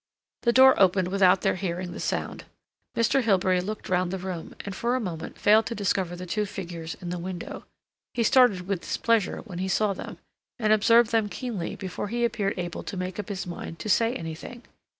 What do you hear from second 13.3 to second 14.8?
mind to say anything.